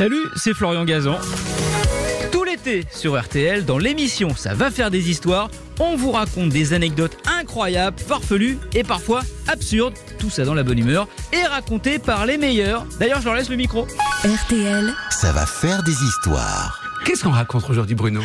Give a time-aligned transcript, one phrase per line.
[0.00, 1.18] Salut, c'est Florian Gazan.
[2.32, 6.72] Tout l'été sur RTL, dans l'émission Ça va faire des histoires, on vous raconte des
[6.72, 12.24] anecdotes incroyables, farfelues et parfois absurdes, tout ça dans la bonne humeur, et racontées par
[12.24, 12.86] les meilleurs.
[12.98, 13.86] D'ailleurs, je leur laisse le micro.
[14.24, 16.82] RTL, Ça va faire des histoires.
[17.04, 18.22] Qu'est-ce qu'on raconte aujourd'hui, Bruno?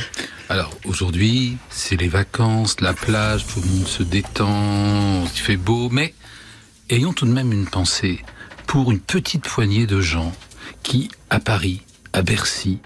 [0.48, 5.90] Alors aujourd'hui, c'est les vacances, la plage, tout le monde se détend, il fait beau,
[5.90, 6.14] mais
[6.90, 8.24] ayons tout de même une pensée
[8.66, 10.32] pour une petite poignée de gens
[10.84, 11.82] qui, à Paris,
[12.16, 12.80] à Bercy,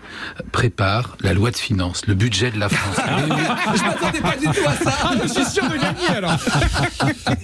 [0.51, 2.95] préparent la loi de finances, le budget de la France.
[3.75, 5.11] Je m'attendais pas du tout à ça.
[5.21, 6.35] Je suis sûr de gagner alors.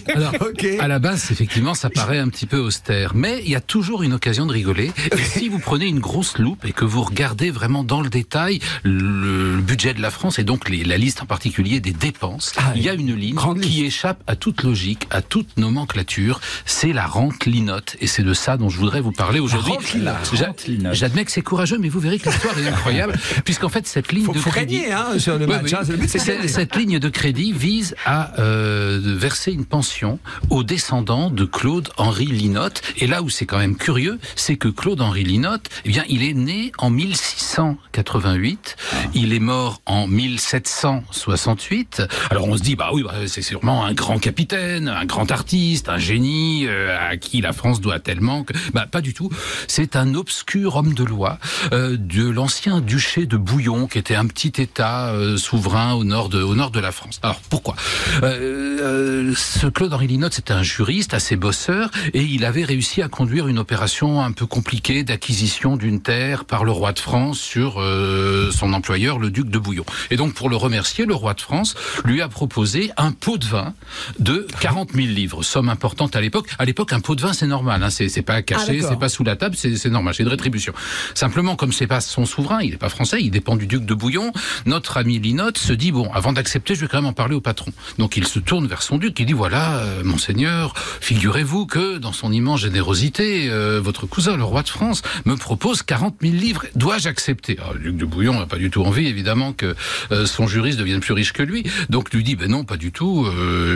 [0.15, 0.33] Alors,
[0.79, 4.01] à la base, effectivement, ça paraît un petit peu austère, mais il y a toujours
[4.01, 4.91] une occasion de rigoler.
[5.11, 8.59] Et si vous prenez une grosse loupe et que vous regardez vraiment dans le détail
[8.83, 12.73] le, budget de la France et donc les- la liste en particulier des dépenses, Ah
[12.75, 16.39] il y a une ligne qui échappe à toute logique, à toute nomenclature.
[16.65, 19.73] C'est la rente linote, et c'est de ça dont je voudrais vous parler aujourd'hui.
[20.91, 23.13] J'admets que c'est courageux, mais vous verrez que l'histoire est incroyable,
[23.45, 24.79] puisqu'en fait cette ligne Faut, de faut crédit.
[24.81, 25.63] gagner hein, sur le Oui, match.
[25.65, 25.73] oui.
[25.75, 25.97] hein, c'est le
[26.41, 26.47] but.
[26.49, 30.19] Cette ligne de crédit vise à euh, verser une pension
[30.49, 32.81] aux descendants de Claude-Henri Linotte.
[32.97, 36.33] Et là où c'est quand même curieux, c'est que Claude-Henri Linotte, eh bien, il est
[36.33, 38.75] né en 1688,
[39.13, 42.03] il est mort en 1768.
[42.29, 45.89] Alors on se dit, bah oui, bah, c'est sûrement un grand capitaine, un grand artiste,
[45.89, 48.53] un génie euh, à qui la France doit tellement que...
[48.73, 49.29] Bah pas du tout.
[49.67, 51.39] C'est un obscur homme de loi
[51.73, 56.29] euh, de l'ancien duché de Bouillon, qui était un petit État euh, souverain au nord
[56.29, 57.19] de, au nord de la France.
[57.23, 57.75] Alors pourquoi?
[58.23, 63.07] Euh, euh, Ce Claude-Henri Linotte, c'était un juriste assez bosseur, et il avait réussi à
[63.07, 67.81] conduire une opération un peu compliquée d'acquisition d'une terre par le roi de France sur
[67.81, 69.85] euh, son employeur, le duc de Bouillon.
[70.11, 73.45] Et donc pour le remercier, le roi de France lui a proposé un pot de
[73.45, 73.73] vin
[74.19, 76.49] de 40 000 livres, somme importante à l'époque.
[76.59, 78.89] À l'époque, un pot de vin, c'est normal, hein, c'est pas caché, d'accord.
[78.91, 80.73] c'est pas sous la table, c'est normal, c'est une rétribution.
[81.13, 83.93] Simplement, comme c'est pas son souverain, il n'est pas français, il dépend du duc de
[83.93, 84.31] Bouillon,
[84.65, 87.41] notre ami Linotte se dit, bon, avant d'accepter, je vais quand même en parler au
[87.41, 87.71] patron.
[87.97, 92.13] Donc il se tourne vers son duc, il dit, voilà, euh, monseigneur, figurez-vous que dans
[92.13, 96.65] son immense générosité, euh, votre cousin, le roi de France, me propose 40 000 livres.
[96.75, 97.57] Dois-je accepter?
[97.59, 99.75] Alors, Le duc de Bouillon n'a pas du tout envie, évidemment, que
[100.11, 101.63] euh, son juriste devienne plus riche que lui.
[101.89, 103.27] Donc lui dit, ben non, pas du tout.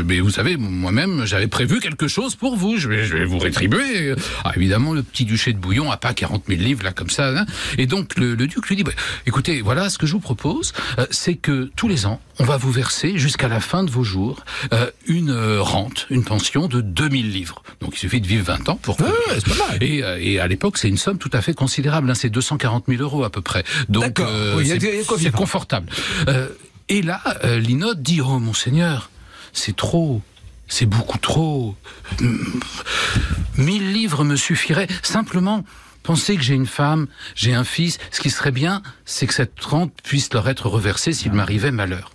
[0.05, 2.77] mais vous savez, moi-même, j'avais prévu quelque chose pour vous.
[2.77, 4.15] Je vais, vous rétribuer.
[4.43, 7.29] Ah, évidemment, le petit duché de Bouillon a pas 40 000 livres là comme ça.
[7.29, 7.45] hein.
[7.77, 8.91] Et donc le, duc lui dit, bah,
[9.25, 10.73] écoutez, voilà ce que je vous propose,
[11.11, 14.43] c'est que tous les ans, on va vous verser jusqu'à la fin de vos jours
[15.07, 17.63] une euh, rente, une pension de 2000 livres.
[17.81, 18.99] Donc il suffit de vivre 20 ans pour.
[18.99, 19.83] Ouais, ouais, c'est pas mal.
[19.83, 22.09] Et, euh, et à l'époque, c'est une somme tout à fait considérable.
[22.09, 23.63] Hein, c'est 240 000 euros à peu près.
[23.89, 24.19] Donc.
[24.55, 25.89] Oui, il y a- c'est- confortable.
[26.27, 26.47] Euh,
[26.89, 29.09] et là, euh, Linotte dit Oh monseigneur,
[29.53, 30.21] c'est trop.
[30.67, 31.75] C'est beaucoup trop.
[32.21, 32.59] Hum,
[33.57, 34.87] Mille livres me suffiraient.
[35.03, 35.65] Simplement,
[36.03, 37.97] pensez que j'ai une femme, j'ai un fils.
[38.11, 42.11] Ce qui serait bien, c'est que cette rente puisse leur être reversée s'il m'arrivait malheur.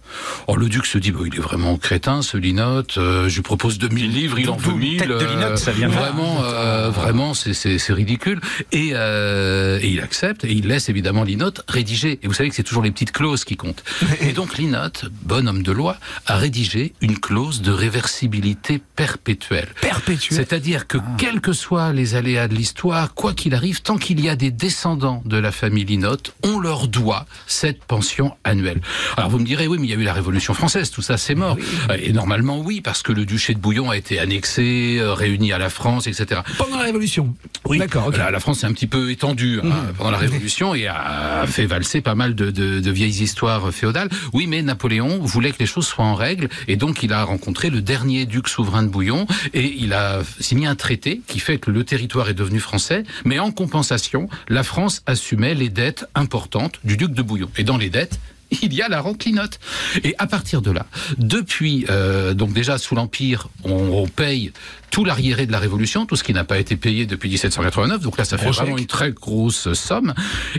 [0.46, 2.98] Or, le duc se dit, bon, il est vraiment crétin, ce Linotte.
[2.98, 4.98] euh, je lui propose 2000 livres, il en veut 1000.
[4.98, 5.88] Tête de Linotte, ça vient.
[5.88, 7.54] Vraiment, euh, vraiment, c'est-
[7.94, 8.40] ridicule.
[8.72, 12.18] Et, euh, et il accepte, et il laisse évidemment Linotte rédiger.
[12.22, 13.84] Et vous savez que c'est toujours les petites clauses qui comptent.
[14.20, 19.68] Et donc Linotte, bon homme de loi, a rédigé une clause de réversibilité perpétuelle.
[19.80, 20.38] Perpétuel.
[20.38, 24.28] C'est-à-dire que quels que soient les aléas de l'histoire, quoi qu'il arrive, tant qu'il y
[24.28, 28.80] a des descendants de la famille Linotte, on leur doit cette pension annuelle.
[29.16, 31.16] Alors vous me direz, oui, mais il y a eu la Révolution française, tout ça
[31.16, 31.56] c'est mort.
[31.98, 35.58] Et normalement oui, parce que le duché de Bouillon a été annexé, euh, réuni à
[35.58, 36.40] la France, etc.
[36.58, 37.34] Pendant la Révolution.
[37.66, 40.86] Oui, D'accord, la, la France s'est un petit peu étendue hein, pendant la Révolution et
[40.86, 44.08] a fait valser pas mal de, de- de vieilles histoires féodales.
[44.32, 47.70] Oui, mais Napoléon voulait que les choses soient en règle et donc il a rencontré
[47.70, 51.70] le dernier duc souverain de Bouillon et il a signé un traité qui fait que
[51.70, 56.96] le territoire est devenu français, mais en compensation, la France assumait les dettes importantes du
[56.96, 57.48] duc de Bouillon.
[57.56, 58.18] Et dans les dettes,
[58.62, 59.58] il y a la rente Linotte.
[60.02, 60.86] Et à partir de là,
[61.18, 64.52] depuis, euh, donc déjà sous l'Empire, on paye
[64.94, 68.00] tout l'arriéré de la Révolution, tout ce qui n'a pas été payé depuis 1789.
[68.00, 70.14] Donc là, ça fait vraiment une très grosse somme.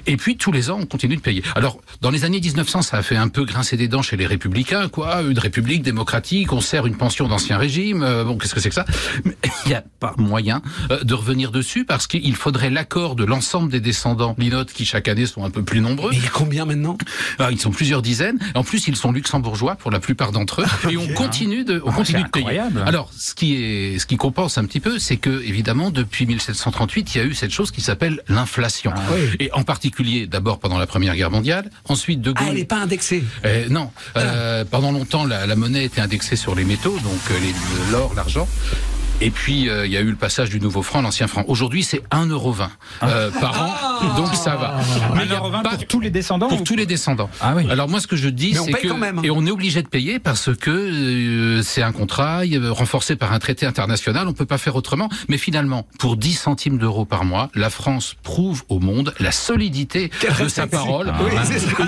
[0.07, 1.41] Et puis tous les ans, on continue de payer.
[1.55, 4.25] Alors, dans les années 1900, ça a fait un peu grincer des dents chez les
[4.27, 5.21] républicains, quoi.
[5.21, 8.03] Une république démocratique, on sert une pension d'ancien régime.
[8.03, 8.83] euh, bon, qu'est-ce que c'est que ça?
[9.23, 10.61] Mais Il n'y a pas moyen
[10.91, 15.07] euh, de revenir dessus parce qu'il faudrait l'accord de l'ensemble des descendants Linotte qui chaque
[15.07, 16.11] année sont un peu plus nombreux.
[16.11, 16.97] Mais il y a combien maintenant?
[17.39, 18.37] Ah, ils sont plusieurs dizaines.
[18.53, 20.91] En plus, ils sont luxembourgeois pour la plupart d'entre eux.
[20.91, 22.59] Et on continue de, on Ah, continue de payer.
[22.85, 27.13] Alors, ce qui est, ce qui compense un petit peu, c'est que évidemment, depuis 1738,
[27.13, 28.91] il y a eu cette chose qui s'appelle l'inflation.
[29.13, 29.35] oui.
[29.39, 32.49] Et en particulier, d'abord pendant la Première Guerre mondiale, ensuite De Ah, Gaulle.
[32.49, 33.23] elle n'est pas indexée.
[33.45, 37.91] Euh, non, Euh, pendant longtemps, la, la monnaie était indexée sur les métaux, donc euh,
[37.91, 38.47] l'or, l'argent.
[39.21, 41.45] Et puis, euh, il y a eu le passage du nouveau franc, l'ancien franc.
[41.47, 42.67] Aujourd'hui, c'est 1,20€
[43.03, 43.61] euh, par
[44.03, 44.75] an, donc ça va.
[45.15, 47.29] Mais il y a 1,20€ pas- pour tous les descendants pour ou- tous les descendants.
[47.39, 47.63] Ah oui.
[47.69, 49.23] Alors moi, ce que je dis, c'est paye que quand même, hein.
[49.23, 52.41] et on est obligé de payer parce que euh, c'est un contrat
[52.71, 54.27] renforcé par un traité international.
[54.27, 55.07] On peut pas faire autrement.
[55.29, 60.11] Mais finalement, pour 10 centimes d'euros par mois, la France prouve au monde la solidité
[60.41, 61.13] de sa parole.
[61.23, 61.31] Oui,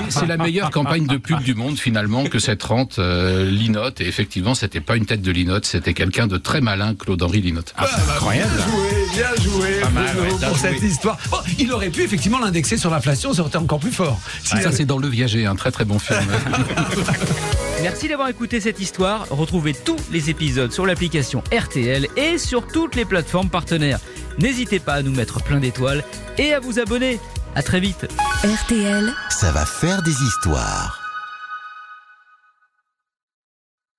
[0.09, 4.00] c'est la meilleure campagne de pub du monde finalement que cette rente euh, Linotte.
[4.00, 7.73] Et effectivement, c'était pas une tête de Linotte, c'était quelqu'un de très malin, Claude-Henri Linotte.
[7.77, 8.51] Incroyable.
[8.55, 11.17] Bien joué, bien joué Pas mal, Bruno, ouais, pour cette histoire.
[11.31, 14.19] Bon, il aurait pu effectivement l'indexer sur l'inflation, ça aurait été encore plus fort.
[14.43, 16.19] Si Ça, c'est dans Le Viager, un très très bon film.
[17.81, 19.25] Merci d'avoir écouté cette histoire.
[19.29, 23.99] Retrouvez tous les épisodes sur l'application RTL et sur toutes les plateformes partenaires.
[24.39, 26.03] N'hésitez pas à nous mettre plein d'étoiles
[26.37, 27.19] et à vous abonner.
[27.55, 28.07] À très vite.
[28.43, 29.11] RTL.
[29.29, 31.06] Ça va faire des histoires.